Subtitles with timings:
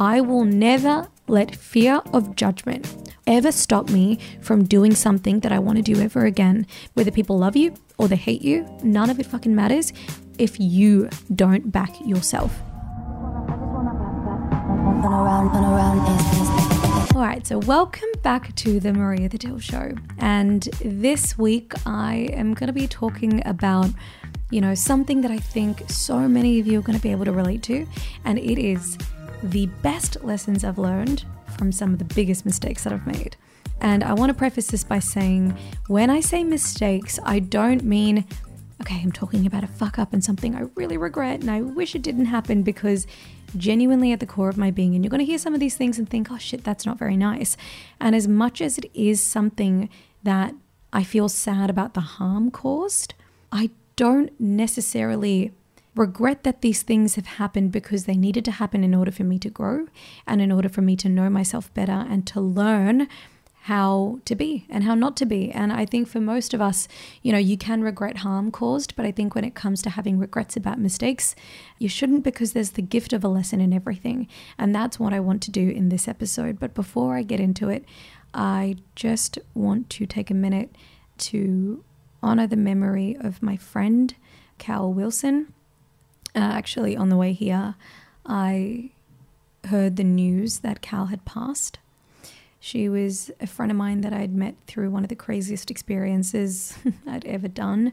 [0.00, 5.58] I will never let fear of judgment ever stop me from doing something that I
[5.58, 6.66] want to do ever again.
[6.94, 9.92] Whether people love you or they hate you, none of it fucking matters
[10.38, 12.62] if you don't back yourself.
[17.14, 19.92] All right, so welcome back to the Maria Thattil Show.
[20.16, 23.90] And this week I am going to be talking about,
[24.50, 27.26] you know, something that I think so many of you are going to be able
[27.26, 27.86] to relate to.
[28.24, 28.96] And it is
[29.42, 31.24] the best lessons I've learned
[31.56, 33.36] from some of the biggest mistakes that I've made.
[33.80, 35.56] And I want to preface this by saying
[35.88, 38.26] when I say mistakes, I don't mean,
[38.82, 41.94] okay, I'm talking about a fuck up and something I really regret and I wish
[41.94, 43.06] it didn't happen because
[43.56, 45.76] genuinely at the core of my being, and you're going to hear some of these
[45.76, 47.56] things and think, oh shit, that's not very nice.
[48.00, 49.88] And as much as it is something
[50.22, 50.54] that
[50.92, 53.14] I feel sad about the harm caused,
[53.50, 55.52] I don't necessarily
[56.00, 59.38] regret that these things have happened because they needed to happen in order for me
[59.38, 59.86] to grow
[60.26, 63.06] and in order for me to know myself better and to learn
[63.64, 65.50] how to be and how not to be.
[65.50, 66.88] And I think for most of us,
[67.20, 70.18] you know, you can regret harm caused, but I think when it comes to having
[70.18, 71.34] regrets about mistakes,
[71.78, 74.26] you shouldn't because there's the gift of a lesson in everything.
[74.56, 76.58] And that's what I want to do in this episode.
[76.58, 77.84] But before I get into it,
[78.32, 80.74] I just want to take a minute
[81.18, 81.84] to
[82.22, 84.14] honor the memory of my friend,
[84.56, 85.52] Cal Wilson.
[86.34, 87.74] Uh, actually, on the way here,
[88.24, 88.90] I
[89.66, 91.78] heard the news that Cal had passed.
[92.60, 96.76] She was a friend of mine that I'd met through one of the craziest experiences
[97.06, 97.92] I'd ever done,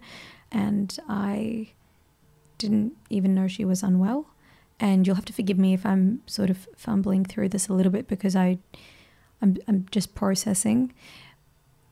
[0.52, 1.70] and I
[2.58, 4.28] didn't even know she was unwell.
[4.80, 7.92] And you'll have to forgive me if I'm sort of fumbling through this a little
[7.92, 8.60] bit because I,
[9.42, 10.94] I'm, I'm just processing.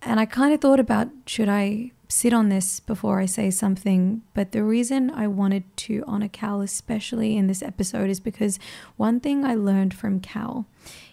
[0.06, 4.22] And I kind of thought about should I sit on this before I say something.
[4.36, 8.60] But the reason I wanted to honor Cal, especially in this episode, is because
[8.98, 10.68] one thing I learned from Cal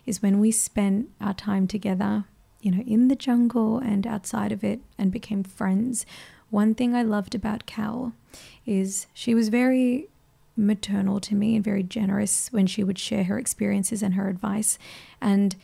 [0.04, 2.24] is when we spent our time together,
[2.60, 6.04] you know, in the jungle and outside of it and became friends.
[6.50, 8.12] One thing I loved about Cal
[8.66, 10.08] is she was very
[10.54, 14.78] maternal to me and very generous when she would share her experiences and her advice.
[15.18, 15.56] And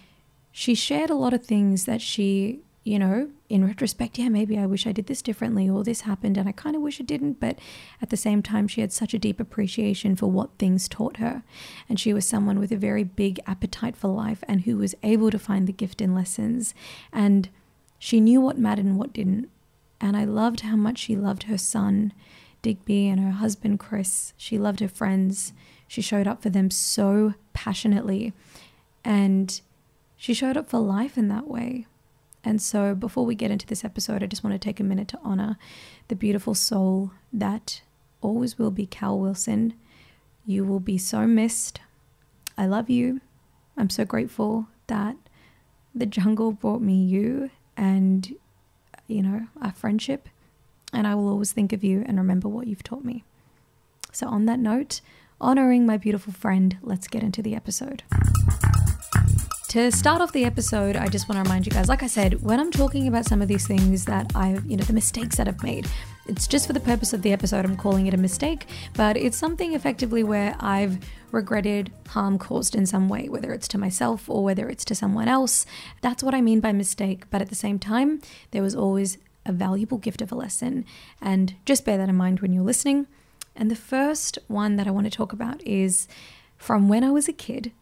[0.51, 4.65] she shared a lot of things that she you know, in retrospect, yeah, maybe I
[4.65, 7.39] wish I did this differently or this happened and I kind of wish it didn't.
[7.39, 7.59] But
[8.01, 11.43] at the same time, she had such a deep appreciation for what things taught her.
[11.87, 15.31] And she was someone with a very big appetite for life and who was able
[15.31, 16.73] to find the gift in lessons.
[17.13, 17.51] And
[17.99, 19.51] she knew what mattered and what didn't.
[20.01, 22.15] And I loved how much she loved her son,
[22.63, 24.33] Digby, and her husband, Chris.
[24.39, 25.53] She loved her friends.
[25.87, 28.33] She showed up for them so passionately.
[29.05, 29.61] And
[30.17, 31.85] she showed up for life in that way.
[32.45, 35.09] And so, before we get into this episode, I just want to take a minute
[35.09, 35.59] to honor
[36.09, 37.83] the beautiful soul that
[38.21, 39.75] always will be Cal Wilson.
[40.47, 41.81] You will be so missed.
[42.57, 43.21] I love you.
[43.77, 45.17] I'm so grateful that
[45.95, 48.35] the jungle brought me you and,
[49.07, 50.29] you know, our friendship.
[50.93, 53.25] And I will always think of you and remember what you've taught me.
[54.13, 55.01] So, on that note,
[55.41, 58.05] honoring my beautiful friend, let's get into the episode.
[59.69, 62.43] To start off the episode, I just want to remind you guys, like I said,
[62.43, 65.47] when I'm talking about some of these things that I've, you know, the mistakes that
[65.47, 65.87] I've made,
[66.27, 69.37] it's just for the purpose of the episode, I'm calling it a mistake, but it's
[69.37, 70.99] something effectively where I've
[71.33, 75.29] regretted harm caused in some way, whether it's to myself or whether it's to someone
[75.29, 75.67] else.
[76.01, 77.29] That's what I mean by mistake.
[77.29, 80.87] But at the same time, there was always a valuable gift of a lesson.
[81.21, 83.07] And just bear that in mind when you're listening.
[83.55, 86.09] And the first one that I want to talk about is
[86.57, 87.73] from when I was a kid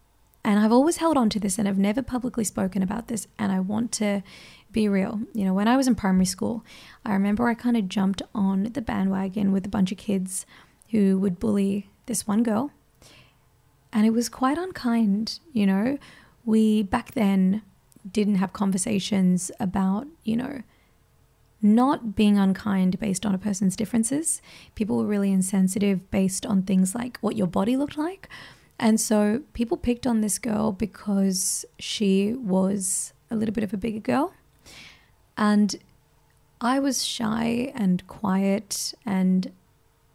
[0.47, 3.27] and I've always held on to this and I've never publicly spoken about this.
[3.37, 4.23] And I want to
[4.71, 5.21] be real.
[5.35, 6.65] You know, when I was in primary school,
[7.05, 10.47] I remember I kind of jumped on the bandwagon with a bunch of kids
[10.91, 12.71] who would bully this one girl.
[13.93, 15.99] And it was quite unkind, you know.
[16.45, 17.63] We back then
[18.09, 20.63] didn't have conversations about, you know,
[21.61, 24.41] not being unkind based on a person's differences.
[24.77, 28.29] People were really insensitive based on things like what your body looked like
[28.79, 33.77] and so people picked on this girl because she was a little bit of a
[33.77, 34.35] bigger girl.
[35.37, 35.77] And
[36.61, 39.53] I was shy and quiet and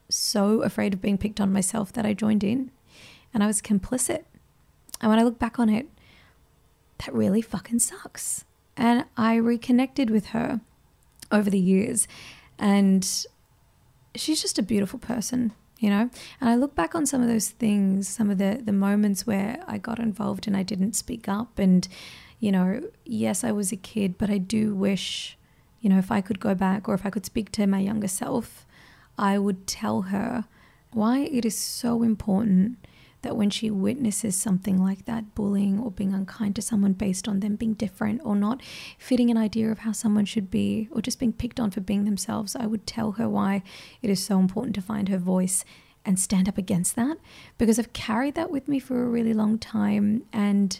[0.09, 2.71] so afraid of being picked on myself that I joined in
[3.33, 4.23] and I was complicit.
[4.99, 5.87] And when I look back on it,
[6.99, 8.45] that really fucking sucks.
[8.77, 10.61] And I reconnected with her
[11.31, 12.07] over the years
[12.59, 13.25] and
[14.15, 16.09] she's just a beautiful person you know?
[16.39, 19.61] And i look back on some of those things some of the the moments where
[19.67, 21.87] i got involved and i didn't speak up and
[22.39, 25.37] you know yes i was a kid but i do wish
[25.81, 28.07] you know if i could go back or if i could speak to my younger
[28.07, 28.65] self
[29.17, 30.45] i would tell her
[30.91, 32.77] why it is so important
[33.21, 37.39] that when she witnesses something like that, bullying or being unkind to someone based on
[37.39, 38.61] them being different or not
[38.97, 42.05] fitting an idea of how someone should be or just being picked on for being
[42.05, 43.63] themselves, I would tell her why
[44.01, 45.63] it is so important to find her voice
[46.03, 47.17] and stand up against that
[47.57, 50.79] because I've carried that with me for a really long time and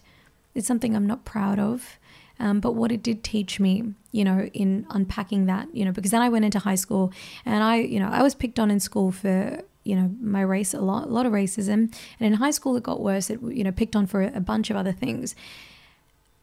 [0.56, 2.00] it's something I'm not proud of.
[2.40, 6.10] Um, but what it did teach me, you know, in unpacking that, you know, because
[6.10, 7.14] then I went into high school
[7.46, 10.74] and I, you know, I was picked on in school for you know my race
[10.74, 11.94] a lot a lot of racism.
[12.20, 13.30] And in high school it got worse.
[13.30, 15.36] It you know picked on for a bunch of other things.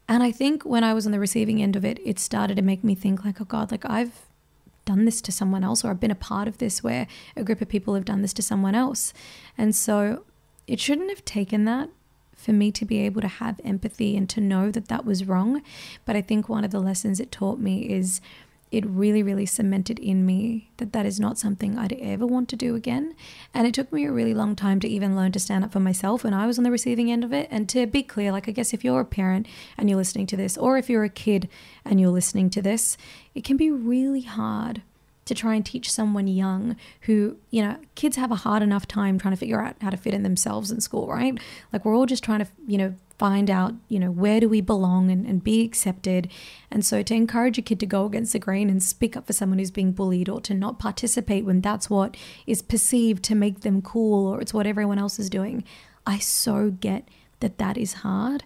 [0.09, 2.63] And i think when i was on the receiving end of it it started to
[2.63, 4.25] make me think like oh god like i've
[4.87, 7.07] done this to someone else or i've been a part of this where
[7.37, 9.13] a group of people have done this to someone else.
[9.59, 10.25] And so
[10.67, 11.91] it shouldn't have taken that
[12.35, 15.63] for me to be able to have empathy and to know that that was wrong.
[16.07, 18.21] But i think one of the lessons it taught me is
[18.71, 22.57] it really, really cemented in me that that is not something I'd ever want to
[22.57, 23.15] do again.
[23.55, 25.81] And it took me a really long time to even learn to stand up for
[25.81, 27.49] myself when I was on the receiving end of it.
[27.51, 30.37] And to be clear, like, I guess if you're a parent and you're listening to
[30.37, 31.49] this, or if you're a kid
[31.85, 32.97] and you're listening to this,
[33.35, 34.83] it can be really hard
[35.25, 39.19] to try and teach someone young who, you know, kids have a hard enough time
[39.19, 41.39] trying to figure out how to fit in themselves in school, right?
[41.73, 44.61] Like, we're all just trying to, you know, find out, you know, where do we
[44.61, 46.31] belong and, and be accepted.
[46.71, 49.33] And so to encourage a kid to go against the grain and speak up for
[49.33, 52.17] someone who's being bullied or to not participate when that's what
[52.47, 55.65] is perceived to make them cool or it's what everyone else is doing,
[56.07, 57.09] I so get
[57.41, 58.45] that that is hard.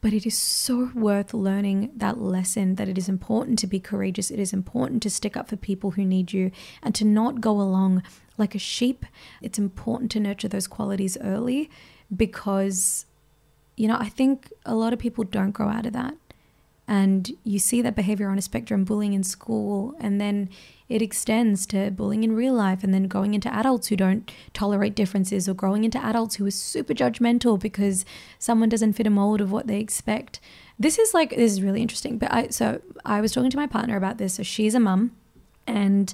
[0.00, 4.32] But it is so worth learning that lesson that it is important to be courageous.
[4.32, 6.50] It is important to stick up for people who need you
[6.82, 8.02] and to not go along
[8.36, 9.06] like a sheep.
[9.40, 11.70] It's important to nurture those qualities early
[12.14, 13.06] because
[13.76, 16.14] you know, I think a lot of people don't grow out of that.
[16.88, 20.50] And you see that behavior on a spectrum, bullying in school, and then
[20.88, 24.94] it extends to bullying in real life, and then going into adults who don't tolerate
[24.94, 28.04] differences, or growing into adults who are super judgmental because
[28.38, 30.40] someone doesn't fit a mold of what they expect.
[30.78, 32.18] This is like, this is really interesting.
[32.18, 34.34] But I, so I was talking to my partner about this.
[34.34, 35.12] So she's a mum,
[35.66, 36.12] and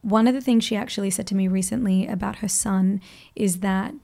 [0.00, 3.02] one of the things she actually said to me recently about her son
[3.36, 3.94] is that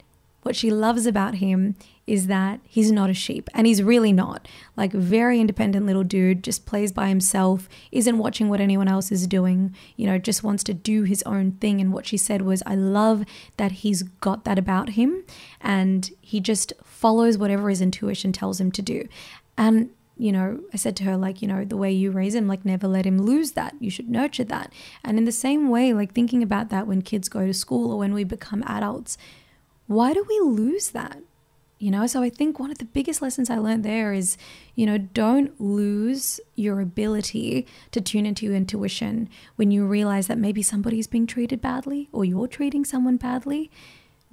[0.45, 1.75] what she loves about him
[2.07, 4.47] is that he's not a sheep and he's really not.
[4.77, 9.27] Like very independent little dude, just plays by himself, isn't watching what anyone else is
[9.27, 12.63] doing, you know, just wants to do his own thing and what she said was
[12.67, 13.25] I love
[13.57, 15.25] that he's got that about him
[15.61, 19.09] and he just follows whatever his intuition tells him to do.
[19.57, 22.47] And you know, I said to her, like, you know, the way you raise him,
[22.47, 23.75] like, never let him lose that.
[23.81, 24.73] You should nurture that.
[25.03, 27.99] And in the same way, like, thinking about that when kids go to school or
[27.99, 29.19] when we become adults,
[29.87, 31.19] why do we lose that?
[31.79, 34.39] You know, so I think one of the biggest lessons I learned there is,
[34.75, 40.39] you know, don't lose your ability to tune into your intuition when you realize that
[40.39, 43.71] maybe somebody's being treated badly or you're treating someone badly.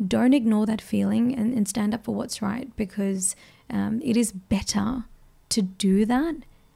[0.06, 3.36] Don't ignore that feeling and, and stand up for what's right because
[3.70, 5.06] um, it is better
[5.50, 6.36] to do that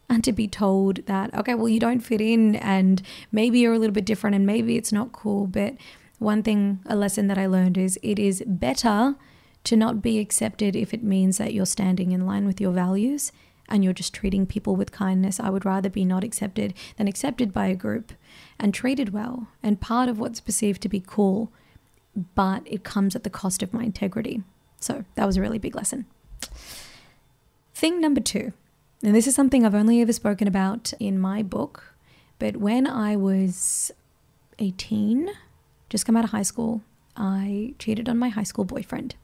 [0.10, 3.02] and to be told that, okay, well, you don't fit in and
[3.32, 5.76] maybe you're a little bit different and maybe it's not cool, but
[6.20, 9.16] one thing, a lesson that I learned is it is better
[9.66, 13.32] to not be accepted if it means that you're standing in line with your values
[13.68, 15.40] and you're just treating people with kindness.
[15.40, 18.14] I would rather be not accepted than accepted by a group
[18.60, 21.52] and treated well and part of what's perceived to be cool,
[22.36, 24.44] but it comes at the cost of my integrity.
[24.80, 26.06] So that was a really big lesson.
[27.74, 28.54] Thing number two,
[29.04, 31.96] and this is something I've only ever spoken about in my book,
[32.40, 33.92] but when I was
[34.60, 35.30] 18,
[35.90, 36.82] just come out of high school,
[37.16, 39.16] I cheated on my high school boyfriend.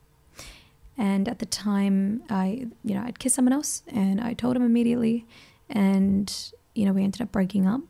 [0.98, 4.64] And at the time, I, you know, I'd kissed someone else and I told him
[4.64, 5.26] immediately.
[5.70, 6.34] And,
[6.76, 7.82] you know, we ended up breaking up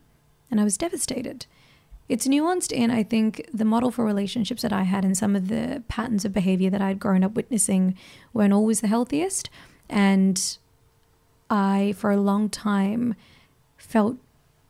[0.50, 1.46] and I was devastated.
[2.08, 5.48] It's nuanced in, I think, the model for relationships that I had and some of
[5.48, 7.98] the patterns of behavior that I'd grown up witnessing
[8.34, 9.50] weren't always the healthiest.
[9.90, 10.58] And
[11.50, 13.16] I, for a long time,
[13.78, 14.18] felt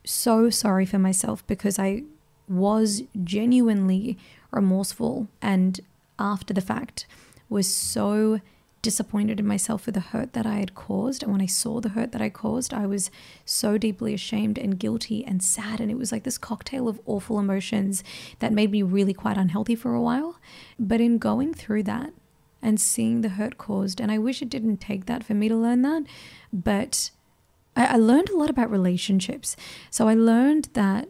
[0.04, 2.04] so sorry for myself because I
[2.52, 4.18] was genuinely
[4.52, 5.80] remorseful and
[6.20, 7.08] after the fact
[7.50, 8.40] was so
[8.82, 11.22] disappointed in myself for the hurt that I had caused.
[11.22, 13.12] And when I saw the hurt that I caused, I was
[13.46, 15.80] so deeply ashamed and guilty and sad.
[15.80, 18.04] And it was like this cocktail of awful emotions
[18.40, 20.40] that made me really quite unhealthy for a while.
[20.80, 22.12] But in going through that
[22.62, 25.56] and seeing the hurt caused, and I wish it didn't take that for me to
[25.56, 26.04] learn that,
[26.52, 27.12] but
[27.76, 29.56] I, I learned a lot about relationships.
[29.90, 31.08] So I learned that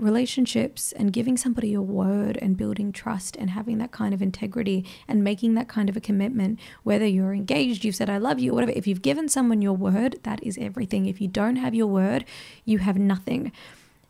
[0.00, 4.84] relationships and giving somebody your word and building trust and having that kind of integrity
[5.06, 8.54] and making that kind of a commitment, whether you're engaged, you've said, I love you,
[8.54, 11.06] whatever, if you've given someone your word, that is everything.
[11.06, 12.24] If you don't have your word,
[12.64, 13.52] you have nothing.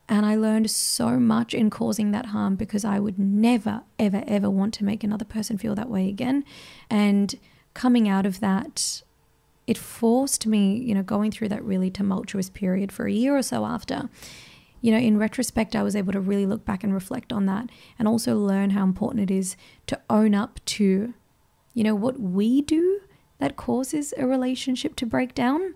[0.08, 4.50] And I learned so much in causing that harm because I would never, ever, ever
[4.50, 6.44] want to make another person feel that way again.
[6.90, 7.38] And
[7.74, 9.02] coming out of that,
[9.68, 13.42] it forced me, you know, going through that really tumultuous period for a year or
[13.42, 14.08] so after.
[14.80, 17.68] You know, in retrospect, I was able to really look back and reflect on that
[17.98, 19.56] and also learn how important it is
[19.86, 21.14] to own up to,
[21.74, 23.00] you know, what we do
[23.38, 25.74] that causes a relationship to break down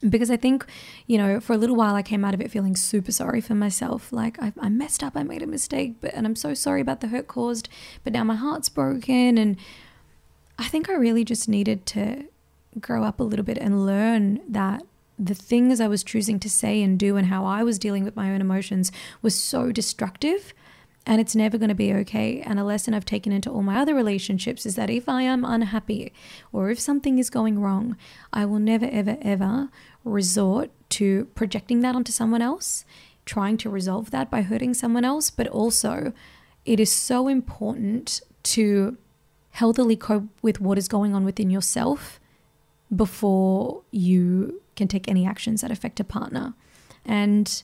[0.00, 0.64] because I think,
[1.06, 3.54] you know, for a little while I came out of it feeling super sorry for
[3.54, 4.12] myself.
[4.12, 7.00] Like I, I messed up, I made a mistake, but and I'm so sorry about
[7.00, 7.68] the hurt caused.
[8.04, 9.56] But now my heart's broken, and
[10.58, 12.24] I think I really just needed to
[12.80, 14.84] grow up a little bit and learn that
[15.18, 18.16] the things I was choosing to say and do and how I was dealing with
[18.16, 20.54] my own emotions was so destructive
[21.08, 22.42] and it's never going to be okay.
[22.42, 25.42] And a lesson I've taken into all my other relationships is that if I am
[25.42, 26.12] unhappy
[26.52, 27.96] or if something is going wrong,
[28.30, 29.70] I will never, ever, ever
[30.04, 32.84] resort to projecting that onto someone else,
[33.24, 35.30] trying to resolve that by hurting someone else.
[35.30, 36.12] But also,
[36.66, 38.98] it is so important to
[39.52, 42.20] healthily cope with what is going on within yourself
[42.94, 46.54] before you can take any actions that affect a partner.
[47.04, 47.62] And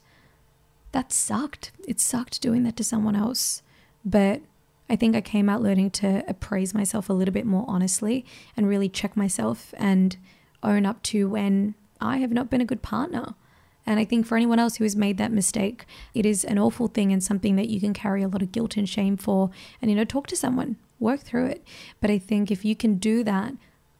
[0.92, 1.72] that sucked.
[1.86, 3.62] It sucked doing that to someone else.
[4.04, 4.42] But
[4.88, 8.24] I think I came out learning to appraise myself a little bit more honestly
[8.56, 10.16] and really check myself and
[10.62, 13.34] own up to when I have not been a good partner.
[13.86, 16.88] And I think for anyone else who has made that mistake, it is an awful
[16.88, 19.50] thing and something that you can carry a lot of guilt and shame for.
[19.80, 21.64] And, you know, talk to someone, work through it.
[22.00, 23.54] But I think if you can do that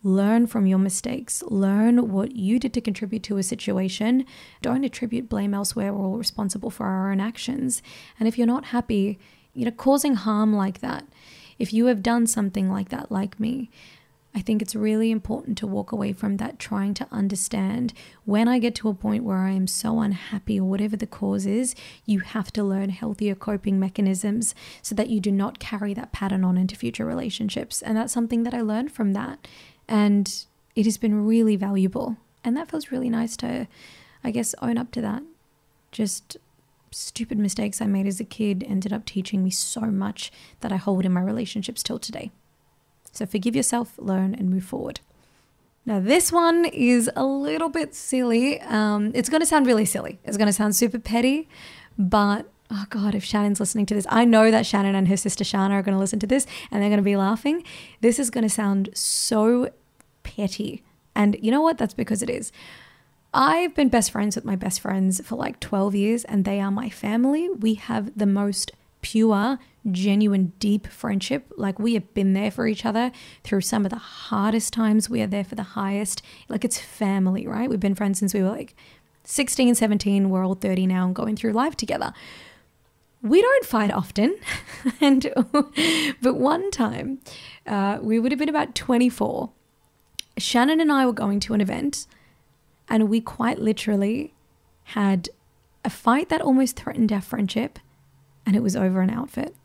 [0.05, 1.43] Learn from your mistakes.
[1.49, 4.27] Learn what you did to contribute to a situation.
[4.61, 5.95] Don't attribute blame elsewhere.
[5.95, 7.83] We're all responsible for our own actions.
[8.21, 9.19] And if you're not happy,
[9.55, 11.07] you know, causing harm like that,
[11.59, 13.71] if you have done something like that, like me,
[14.37, 17.95] I think it's really important to walk away from that trying to understand
[18.25, 21.47] when I get to a point where I am so unhappy or whatever the cause
[21.47, 26.13] is, you have to learn healthier coping mechanisms so that you do not carry that
[26.13, 27.81] pattern on into future relationships.
[27.81, 29.47] And that's something that I learned from that.
[29.89, 32.17] And it has been really valuable.
[32.43, 33.67] And that feels really nice to,
[34.23, 35.23] I guess, own up to that.
[35.93, 36.37] Just
[36.91, 40.77] stupid mistakes I made as a kid ended up teaching me so much that I
[40.77, 42.31] hold in my relationships till today.
[43.13, 45.01] So forgive yourself, learn, and move forward.
[45.87, 48.61] Now, this one is a little bit silly.
[48.63, 50.19] Um, it's going to sound really silly.
[50.25, 51.49] It's going to sound super petty,
[51.99, 55.45] but oh God, if Shannon's listening to this, I know that Shannon and her sister
[55.45, 57.63] Shana are going to listen to this and they're going to be laughing.
[58.01, 59.71] This is going to sound so
[60.23, 60.83] petty.
[61.15, 61.79] And you know what?
[61.79, 62.53] That's because it is.
[63.33, 66.71] I've been best friends with my best friends for like 12 years and they are
[66.71, 67.49] my family.
[67.51, 69.59] We have the most pure,
[69.91, 71.53] genuine, deep friendship.
[71.57, 75.11] Like we have been there for each other through some of the hardest times.
[75.11, 76.23] We are there for the highest.
[76.49, 77.69] Like it's family, right?
[77.69, 78.75] We've been friends since we were like
[79.25, 80.31] 16, 17.
[80.31, 82.15] We're all 30 now and going through life together
[83.25, 84.37] we don't fight often.
[85.01, 85.33] and
[86.23, 87.21] but one time,
[87.67, 89.51] uh, we would have been about 24.
[90.37, 92.07] Shannon and I were going to an event,
[92.89, 94.35] and we quite literally
[94.89, 95.29] had
[95.85, 97.79] a fight that almost threatened our friendship,
[98.45, 99.57] and it was over an outfit.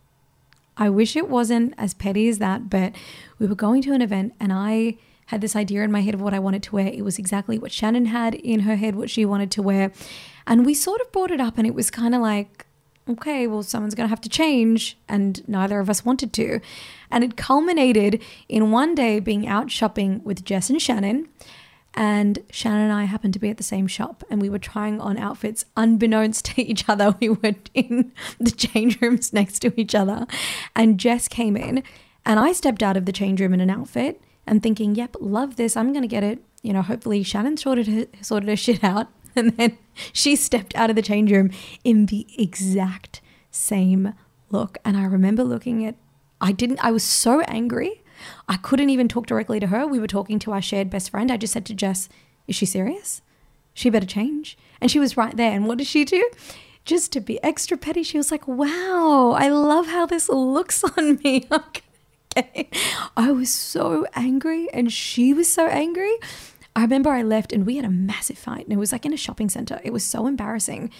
[0.77, 2.95] I wish it wasn't as petty as that, but
[3.37, 6.21] we were going to an event, and I had this idea in my head of
[6.21, 6.87] what I wanted to wear.
[6.87, 9.91] It was exactly what Shannon had in her head, what she wanted to wear.
[10.47, 12.65] And we sort of brought it up, and it was kind of like,
[13.09, 14.97] okay, well, someone's going to have to change.
[15.07, 16.59] And neither of us wanted to.
[17.11, 21.27] And it culminated in one day being out shopping with Jess and Shannon.
[21.95, 25.01] And Shannon and I happened to be at the same shop and we were trying
[25.01, 27.15] on outfits unbeknownst to each other.
[27.19, 30.27] We were in the change rooms next to each other.
[30.75, 31.83] And Jess came in
[32.25, 35.55] and I stepped out of the change room in an outfit and thinking, yep, love
[35.55, 35.75] this.
[35.75, 36.43] I'm going to get it.
[36.61, 39.07] You know, hopefully Shannon sorted her, sorted her shit out.
[39.35, 39.77] And then
[40.13, 41.51] she stepped out of the change room
[41.83, 43.21] in the exact
[43.51, 44.13] same
[44.49, 44.77] look.
[44.83, 45.95] And I remember looking at,
[46.41, 48.01] I didn't, I was so angry.
[48.47, 49.87] I couldn't even talk directly to her.
[49.87, 51.31] We were talking to our shared best friend.
[51.31, 52.09] I just said to Jess,
[52.47, 53.21] Is she serious?
[53.73, 54.57] She better change.
[54.81, 55.51] And she was right there.
[55.51, 56.29] And what did she do?
[56.85, 61.19] Just to be extra petty, she was like, Wow, I love how this looks on
[61.23, 61.47] me.
[62.37, 62.69] okay.
[63.15, 66.15] I was so angry, and she was so angry.
[66.75, 69.13] I remember I left and we had a massive fight, and it was like in
[69.13, 69.81] a shopping center.
[69.83, 70.91] It was so embarrassing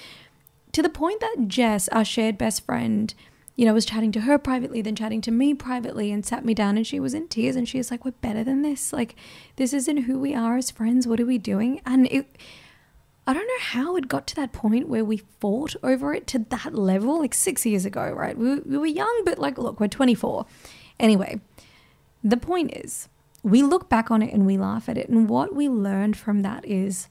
[0.72, 3.14] to the point that Jess, our shared best friend,
[3.56, 6.54] you know, was chatting to her privately, then chatting to me privately, and sat me
[6.54, 8.94] down and she was in tears and she was like, We're better than this.
[8.94, 9.16] Like,
[9.58, 11.08] this isn't who we are as friends.
[11.08, 11.82] What are we doing?
[11.86, 12.38] And it,
[13.28, 16.40] I don't know how it got to that point where we fought over it to
[16.40, 18.38] that level, like six years ago, right?
[18.38, 20.46] We, we were young, but like, look, we're 24.
[21.00, 21.42] Anyway,
[22.24, 23.10] the point is,
[23.52, 25.10] we look back on it and we laugh at it.
[25.10, 27.08] And what we learned from that is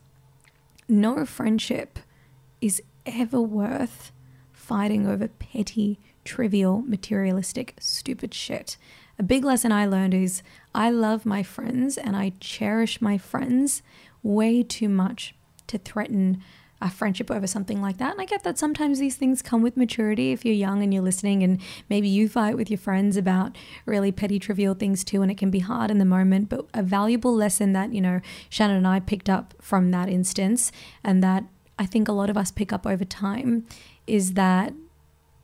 [0.87, 1.99] no friendship
[2.61, 4.11] is ever worth
[4.51, 8.77] fighting over petty, trivial, materialistic, stupid shit.
[9.17, 10.43] A big lesson I learned is
[10.73, 13.81] I love my friends and I cherish my friends
[14.23, 15.33] way too much
[15.67, 16.41] to threaten
[16.81, 18.11] a friendship over something like that.
[18.11, 21.03] And I get that sometimes these things come with maturity if you're young and you're
[21.03, 21.59] listening, and
[21.89, 25.51] maybe you fight with your friends about really petty, trivial things too, and it can
[25.51, 26.49] be hard in the moment.
[26.49, 30.71] But a valuable lesson that, you know, Shannon and I picked up from that instance,
[31.03, 31.43] and that
[31.77, 33.65] I think a lot of us pick up over time,
[34.07, 34.73] is that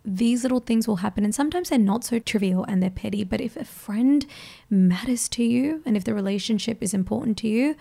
[0.05, 3.41] these little things will happen and sometimes they're not so trivial and they're petty but
[3.41, 4.27] if a friend
[4.69, 7.75] matters to you and if the relationship is important to you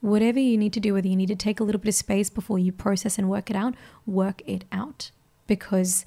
[0.00, 2.30] whatever you need to do, whether you need to take a little bit of space
[2.30, 3.74] before you process and work it out,
[4.06, 5.10] work it out.
[5.46, 6.04] Because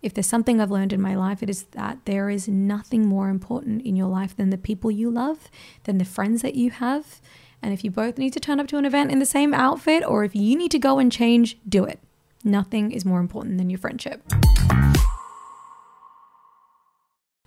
[0.00, 3.28] if there's something I've learned in my life, it is that there is nothing more
[3.28, 5.50] important in your life than the people you love,
[5.84, 7.20] than the friends that you have.
[7.60, 10.04] And if you both need to turn up to an event in the same outfit,
[10.06, 11.98] or if you need to go and change, do it.
[12.44, 14.22] Nothing is more important than your friendship.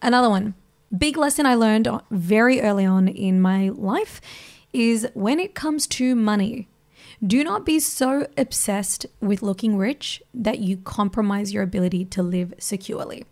[0.01, 0.55] Another one.
[0.95, 4.19] Big lesson I learned very early on in my life
[4.73, 6.67] is when it comes to money,
[7.25, 12.53] do not be so obsessed with looking rich that you compromise your ability to live
[12.57, 13.25] securely.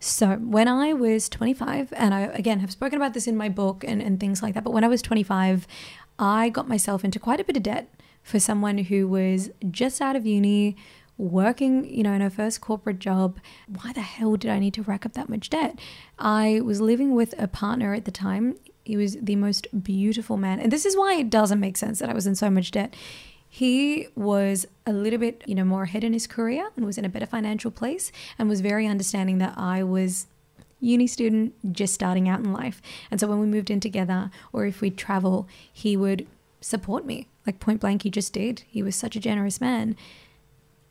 [0.00, 3.84] So, when I was 25, and I again have spoken about this in my book
[3.86, 5.66] and, and things like that, but when I was 25,
[6.18, 7.92] I got myself into quite a bit of debt
[8.22, 10.76] for someone who was just out of uni,
[11.16, 13.38] working, you know, in her first corporate job.
[13.66, 15.78] Why the hell did I need to rack up that much debt?
[16.18, 18.56] I was living with a partner at the time
[18.88, 20.60] he was the most beautiful man.
[20.60, 22.96] And this is why it doesn't make sense that I was in so much debt.
[23.46, 27.04] He was a little bit, you know, more ahead in his career and was in
[27.04, 30.26] a better financial place and was very understanding that I was
[30.80, 32.80] uni student just starting out in life.
[33.10, 36.26] And so when we moved in together or if we'd travel, he would
[36.62, 37.28] support me.
[37.46, 38.62] Like point blank, he just did.
[38.68, 39.96] He was such a generous man.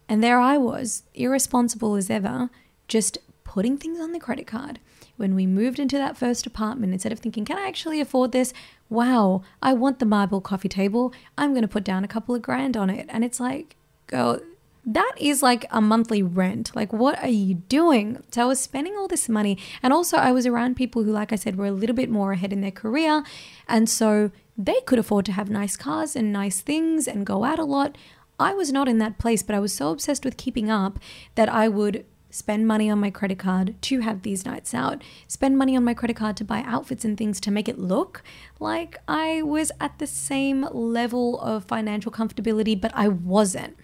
[0.07, 2.51] And there I was, irresponsible as ever,
[2.87, 4.77] just putting things on the credit card
[5.17, 8.53] when we moved into that first apartment, instead of thinking, can I actually afford this?
[8.89, 11.13] Wow, I want the marble coffee table.
[11.37, 13.07] I'm going to put down a couple of grand on it.
[13.09, 14.39] And it's like, girl,
[14.85, 16.73] that is like a monthly rent.
[16.73, 18.23] Like, what are you doing?
[18.31, 19.57] So I was spending all this money.
[19.83, 22.31] And also, I was around people who, like I said, were a little bit more
[22.31, 23.23] ahead in their career.
[23.67, 27.59] And so they could afford to have nice cars and nice things and go out
[27.59, 27.97] a lot.
[28.39, 30.99] I was not in that place, but I was so obsessed with keeping up
[31.35, 32.05] that I would
[32.37, 35.93] spend money on my credit card to have these nights out, spend money on my
[35.93, 38.21] credit card to buy outfits and things to make it look
[38.59, 43.75] like I was at the same level of financial comfortability, but I wasn't.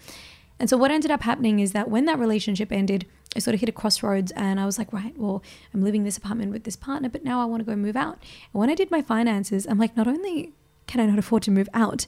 [0.60, 3.60] And so, what ended up happening is that when that relationship ended, I sort of
[3.60, 5.42] hit a crossroads and I was like, right, well,
[5.74, 8.20] I'm living this apartment with this partner, but now I want to go move out.
[8.54, 10.54] And when I did my finances, I'm like, not only
[10.86, 12.06] can I not afford to move out,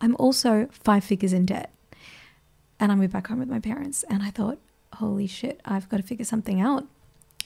[0.00, 1.72] I'm also five figures in debt.
[2.80, 4.04] And I moved back home with my parents.
[4.10, 4.58] And I thought,
[4.96, 6.86] holy shit, I've got to figure something out.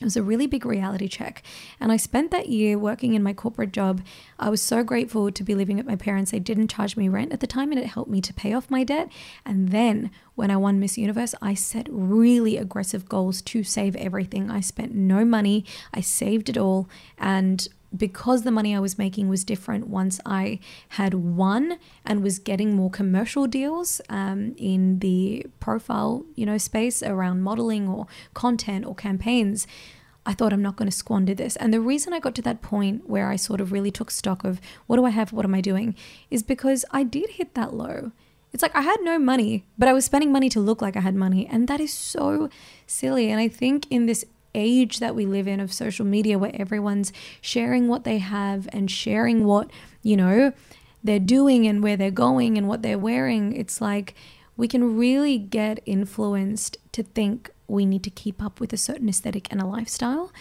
[0.01, 1.43] It was a really big reality check.
[1.79, 4.01] And I spent that year working in my corporate job.
[4.39, 6.31] I was so grateful to be living at my parents.
[6.31, 8.71] They didn't charge me rent at the time and it helped me to pay off
[8.71, 9.11] my debt.
[9.45, 14.51] And then when I won Miss Universe, I set really aggressive goals to save everything.
[14.51, 16.89] I spent no money, I saved it all.
[17.19, 22.39] And because the money I was making was different once I had won and was
[22.39, 28.87] getting more commercial deals um, in the profile, you know, space around modeling or content
[28.87, 29.67] or campaigns,
[30.25, 31.57] I thought I'm not going to squander this.
[31.57, 34.45] And the reason I got to that point where I sort of really took stock
[34.45, 35.97] of what do I have, what am I doing,
[36.31, 38.13] is because I did hit that low.
[38.53, 41.01] It's like I had no money, but I was spending money to look like I
[41.01, 41.47] had money.
[41.47, 42.51] And that is so
[42.87, 43.31] silly.
[43.31, 44.25] And I think in this
[44.55, 48.91] age that we live in of social media where everyone's sharing what they have and
[48.91, 49.71] sharing what,
[50.03, 50.53] you know,
[51.03, 54.15] they're doing and where they're going and what they're wearing, it's like
[54.57, 59.09] we can really get influenced to think we need to keep up with a certain
[59.09, 60.33] aesthetic and a lifestyle.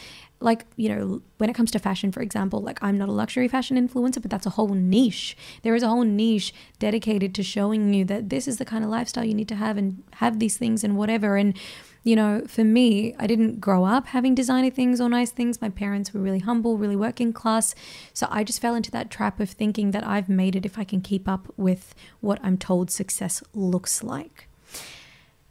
[0.42, 3.48] Like, you know, when it comes to fashion, for example, like I'm not a luxury
[3.48, 5.38] fashion influencer, but that's a whole niche.
[5.64, 8.90] There is a whole niche dedicated to showing you that this is the kind of
[8.90, 11.36] lifestyle you need to have and have these things and whatever.
[11.36, 11.58] And
[12.04, 15.62] you know, for me, I didn't grow up having designer things or nice things.
[15.62, 17.76] My parents were really humble, really working class.
[18.14, 20.84] So I just fell into that trap of thinking that I've made it if I
[20.84, 24.48] can keep up with what I'm told success looks like.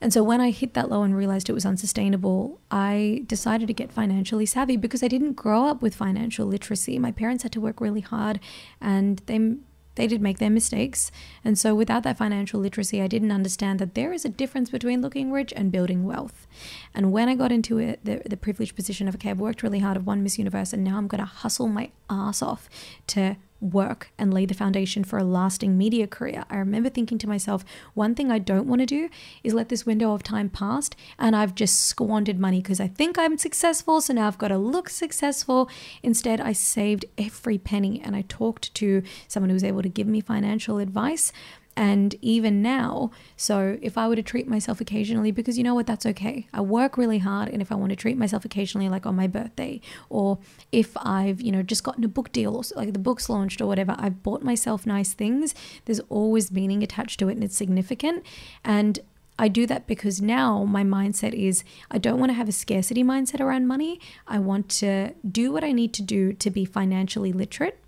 [0.00, 3.74] And so when I hit that low and realized it was unsustainable, I decided to
[3.74, 6.98] get financially savvy because I didn't grow up with financial literacy.
[7.00, 8.38] My parents had to work really hard
[8.80, 9.56] and they
[9.98, 11.10] they did make their mistakes.
[11.44, 15.02] And so, without that financial literacy, I didn't understand that there is a difference between
[15.02, 16.46] looking rich and building wealth.
[16.94, 19.80] And when I got into it, the, the privileged position of, okay, I've worked really
[19.80, 22.70] hard, I've won Miss Universe, and now I'm going to hustle my ass off
[23.08, 26.44] to work and lay the foundation for a lasting media career.
[26.48, 29.08] I remember thinking to myself, one thing I don't want to do
[29.42, 33.18] is let this window of time pass and I've just squandered money because I think
[33.18, 35.68] I'm successful, so now I've got to look successful.
[36.02, 40.06] Instead, I saved every penny and I talked to someone who was able to give
[40.06, 41.32] me financial advice
[41.78, 43.12] and even now.
[43.36, 46.48] So if I were to treat myself occasionally, because you know what, that's okay.
[46.52, 49.28] I work really hard, and if I want to treat myself occasionally, like on my
[49.28, 50.38] birthday, or
[50.72, 53.66] if I've you know just gotten a book deal, or like the book's launched or
[53.66, 55.54] whatever, I've bought myself nice things.
[55.84, 58.26] There's always meaning attached to it, and it's significant.
[58.64, 58.98] And
[59.38, 61.62] I do that because now my mindset is
[61.92, 64.00] I don't want to have a scarcity mindset around money.
[64.26, 67.80] I want to do what I need to do to be financially literate.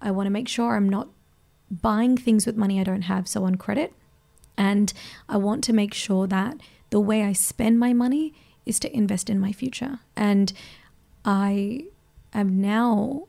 [0.00, 1.08] I want to make sure I'm not
[1.70, 3.92] buying things with money I don't have, so on credit.
[4.56, 4.92] And
[5.28, 6.58] I want to make sure that
[6.90, 8.32] the way I spend my money
[8.64, 10.00] is to invest in my future.
[10.16, 10.52] And
[11.24, 11.86] I
[12.32, 13.26] am now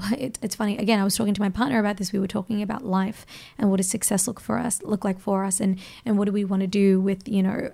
[0.18, 2.62] it, it's funny again i was talking to my partner about this we were talking
[2.62, 3.26] about life
[3.58, 6.32] and what does success look for us look like for us and and what do
[6.32, 7.70] we want to do with you know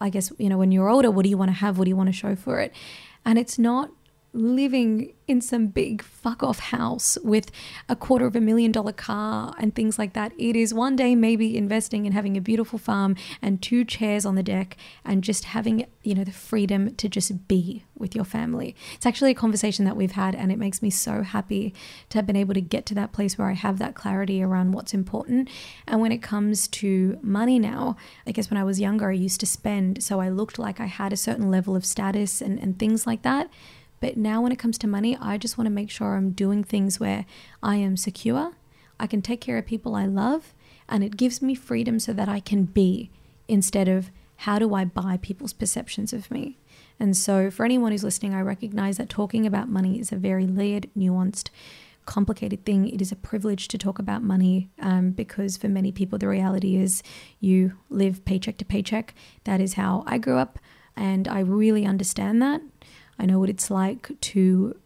[0.00, 1.90] i guess you know when you're older what do you want to have what do
[1.90, 2.72] you want to show for it
[3.24, 3.90] and it's not
[4.32, 7.50] living in some big fuck off house with
[7.88, 10.32] a quarter of a million dollar car and things like that.
[10.38, 14.34] It is one day maybe investing in having a beautiful farm and two chairs on
[14.34, 18.74] the deck and just having, you know, the freedom to just be with your family.
[18.94, 21.74] It's actually a conversation that we've had and it makes me so happy
[22.10, 24.72] to have been able to get to that place where I have that clarity around
[24.72, 25.48] what's important.
[25.86, 29.40] And when it comes to money now, I guess when I was younger, I used
[29.40, 32.78] to spend so I looked like I had a certain level of status and, and
[32.78, 33.50] things like that.
[34.00, 36.62] But now, when it comes to money, I just want to make sure I'm doing
[36.62, 37.26] things where
[37.62, 38.52] I am secure,
[39.00, 40.54] I can take care of people I love,
[40.88, 43.10] and it gives me freedom so that I can be
[43.46, 44.10] instead of
[44.42, 46.58] how do I buy people's perceptions of me.
[47.00, 50.46] And so, for anyone who's listening, I recognize that talking about money is a very
[50.46, 51.50] layered, nuanced,
[52.06, 52.88] complicated thing.
[52.88, 56.76] It is a privilege to talk about money um, because for many people, the reality
[56.76, 57.02] is
[57.38, 59.14] you live paycheck to paycheck.
[59.44, 60.58] That is how I grew up,
[60.96, 62.62] and I really understand that.
[63.18, 64.78] I know what it's like to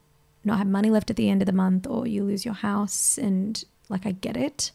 [0.44, 3.18] not have money left at the end of the month or you lose your house
[3.18, 4.72] and like I get it.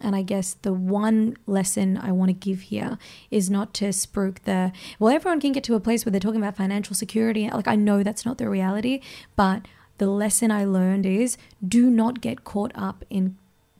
[0.00, 2.98] And I guess the one lesson I want to give here
[3.30, 6.40] is not to spruik the, well, everyone can get to a place where they're talking
[6.40, 7.50] about financial security.
[7.50, 9.00] Like, I know that's not the reality,
[9.34, 9.66] but
[9.98, 13.36] the lesson I learned is do not get caught up in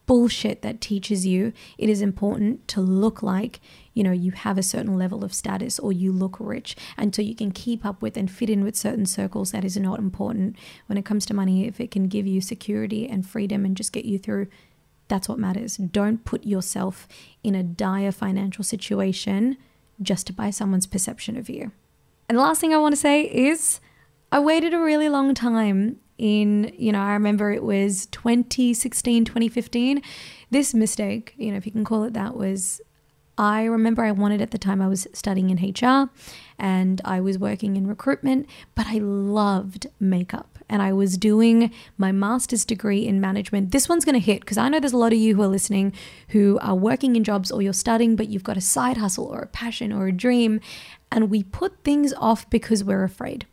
[0.09, 3.61] bullshit that teaches you it is important to look like
[3.93, 6.75] you know you have a certain level of status or you look rich.
[6.97, 9.77] And so you can keep up with and fit in with certain circles that is
[9.77, 13.65] not important when it comes to money if it can give you security and freedom
[13.65, 14.49] and just get you through
[15.09, 15.77] that's what matters.
[15.79, 17.09] Don't put yourself
[17.43, 19.57] in a dire financial situation
[20.01, 21.73] just to buy someone's perception of you.
[22.29, 23.81] And the last thing i want to say is
[24.31, 30.03] I waited a really long time in, you know, I remember it was 2016, 2015.
[30.51, 32.81] This mistake, you know, if you can call it that, was
[33.39, 36.11] I remember I wanted at the time I was studying in HR
[36.59, 42.11] and I was working in recruitment, but I loved makeup and I was doing my
[42.11, 43.71] master's degree in management.
[43.71, 45.49] This one's going to hit because I know there's a lot of you who are
[45.49, 45.93] listening
[46.29, 49.41] who are working in jobs or you're studying, but you've got a side hustle or
[49.41, 50.61] a passion or a dream.
[51.13, 53.47] And we put things off because we're afraid.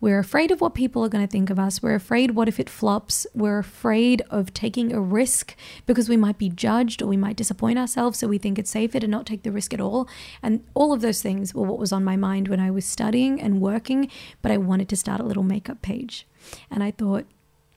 [0.00, 1.82] We're afraid of what people are going to think of us.
[1.82, 3.26] We're afraid, what if it flops?
[3.34, 7.78] We're afraid of taking a risk because we might be judged or we might disappoint
[7.78, 8.18] ourselves.
[8.18, 10.08] So we think it's safer to not take the risk at all.
[10.42, 13.40] And all of those things were what was on my mind when I was studying
[13.40, 14.10] and working,
[14.42, 16.26] but I wanted to start a little makeup page.
[16.70, 17.26] And I thought,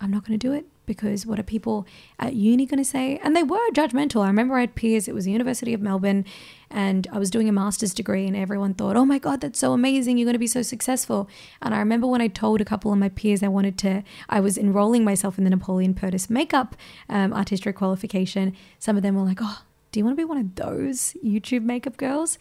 [0.01, 1.85] I'm not going to do it because what are people
[2.17, 3.19] at uni going to say?
[3.23, 4.23] And they were judgmental.
[4.23, 6.25] I remember I had peers, it was the University of Melbourne,
[6.71, 9.71] and I was doing a master's degree, and everyone thought, oh my God, that's so
[9.71, 10.17] amazing.
[10.17, 11.29] You're going to be so successful.
[11.61, 14.39] And I remember when I told a couple of my peers I wanted to, I
[14.39, 16.75] was enrolling myself in the Napoleon Perdis makeup
[17.07, 20.39] um, artistic qualification, some of them were like, oh, do you want to be one
[20.39, 22.39] of those YouTube makeup girls?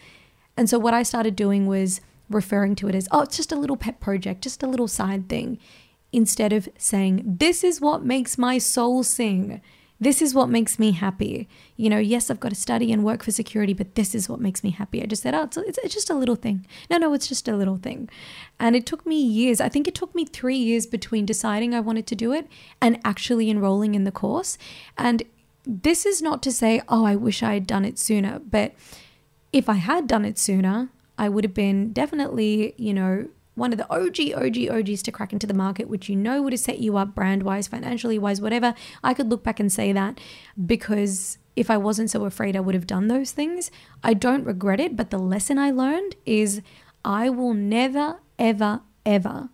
[0.56, 3.56] And so what I started doing was referring to it as, oh, it's just a
[3.56, 5.58] little pet project, just a little side thing
[6.12, 9.60] instead of saying, This is what makes my soul sing.
[10.00, 11.48] This is what makes me happy.
[11.76, 14.40] You know, yes, I've got to study and work for security, but this is what
[14.40, 15.02] makes me happy.
[15.02, 16.64] I just said, oh, it's, it's, it's just a little thing.
[16.88, 18.08] No, no, it's just a little thing.
[18.60, 19.60] And it took me years.
[19.60, 22.46] I think it took me three years between deciding I wanted to do it
[22.80, 24.56] and actually enrolling in the course.
[24.96, 25.24] And
[25.66, 28.38] this is not to say, oh, I wish I had done it sooner.
[28.38, 28.74] But
[29.52, 33.78] if I had done it sooner, I would have been definitely, you know, one of
[33.78, 36.78] the OG, OG, OGs to crack into the market, which you know would have set
[36.78, 38.74] you up brand wise, financially wise, whatever.
[39.02, 40.20] I could look back and say that
[40.64, 43.70] because if I wasn't so afraid, I would have done those things.
[44.02, 46.62] I don't regret it, but the lesson I learned is
[47.04, 49.50] I will never, ever, ever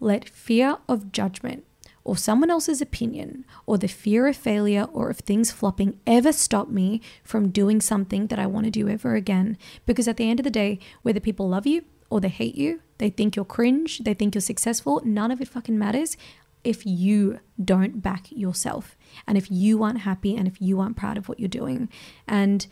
[0.00, 1.64] let fear of judgment
[2.04, 6.68] or someone else's opinion or the fear of failure or of things flopping ever stop
[6.68, 9.58] me from doing something that I want to do ever again.
[9.84, 12.80] Because at the end of the day, whether people love you or they hate you,
[12.98, 16.16] they think you're cringe, they think you're successful, none of it fucking matters
[16.64, 21.16] if you don't back yourself and if you aren't happy and if you aren't proud
[21.16, 21.88] of what you're doing.
[22.26, 22.66] And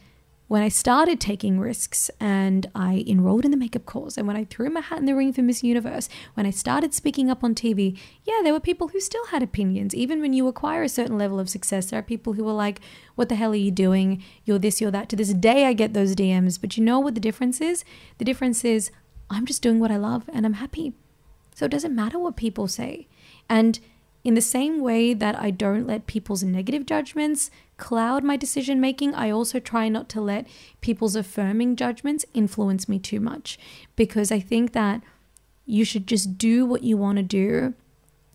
[0.48, 4.44] when I started taking risks and I enrolled in the makeup course and when I
[4.44, 7.54] threw my hat in the ring for Miss Universe, when I started speaking up on
[7.54, 9.92] TV, yeah, there were people who still had opinions.
[9.94, 12.80] Even when you acquire a certain level of success, there are people who are like,
[13.16, 14.22] what the hell are you doing?
[14.44, 15.08] You're this, you're that.
[15.08, 16.60] To this day, I get those DMs.
[16.60, 17.84] But you know what the difference is?
[18.18, 18.92] The difference is
[19.30, 20.92] I'm just doing what I love and I'm happy.
[21.54, 23.08] So it doesn't matter what people say.
[23.48, 23.78] And
[24.24, 29.14] in the same way that I don't let people's negative judgments cloud my decision making,
[29.14, 30.46] I also try not to let
[30.80, 33.58] people's affirming judgments influence me too much
[33.94, 35.00] because I think that
[35.64, 37.74] you should just do what you want to do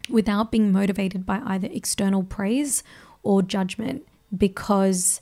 [0.10, 2.84] without being motivated by either external praise
[3.22, 5.22] or judgment because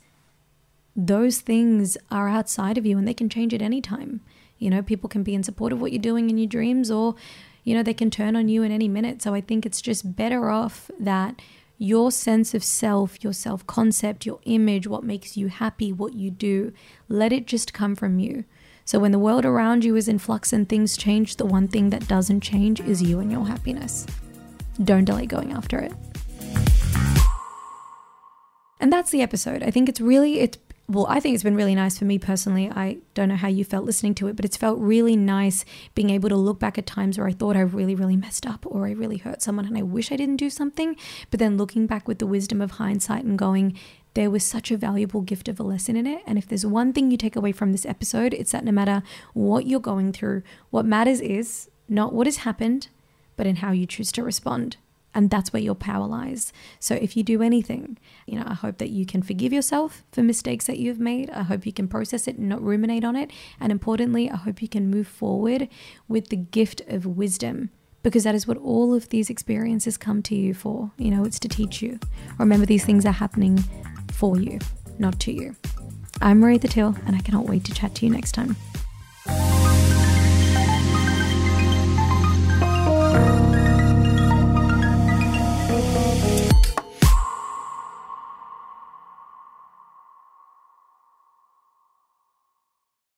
[0.94, 4.20] those things are outside of you and they can change at any time.
[4.60, 7.16] You know, people can be in support of what you're doing in your dreams or
[7.64, 9.22] you know, they can turn on you in any minute.
[9.22, 11.40] So I think it's just better off that
[11.78, 16.30] your sense of self, your self concept, your image, what makes you happy, what you
[16.30, 16.72] do,
[17.08, 18.44] let it just come from you.
[18.84, 21.90] So when the world around you is in flux and things change, the one thing
[21.90, 24.06] that doesn't change is you and your happiness.
[24.82, 25.92] Don't delay going after it.
[28.80, 29.62] And that's the episode.
[29.62, 30.58] I think it's really it's
[30.90, 32.68] well, I think it's been really nice for me personally.
[32.68, 36.10] I don't know how you felt listening to it, but it's felt really nice being
[36.10, 38.88] able to look back at times where I thought I really, really messed up or
[38.88, 40.96] I really hurt someone and I wish I didn't do something.
[41.30, 43.78] But then looking back with the wisdom of hindsight and going,
[44.14, 46.22] there was such a valuable gift of a lesson in it.
[46.26, 49.04] And if there's one thing you take away from this episode, it's that no matter
[49.32, 52.88] what you're going through, what matters is not what has happened,
[53.36, 54.76] but in how you choose to respond.
[55.14, 56.52] And that's where your power lies.
[56.78, 60.22] So if you do anything, you know, I hope that you can forgive yourself for
[60.22, 61.30] mistakes that you've made.
[61.30, 63.30] I hope you can process it and not ruminate on it.
[63.58, 65.68] And importantly, I hope you can move forward
[66.06, 67.70] with the gift of wisdom
[68.02, 70.92] because that is what all of these experiences come to you for.
[70.96, 71.98] You know, it's to teach you.
[72.38, 73.62] Remember, these things are happening
[74.12, 74.58] for you,
[74.98, 75.56] not to you.
[76.22, 78.56] I'm Maria Thattil, and I cannot wait to chat to you next time.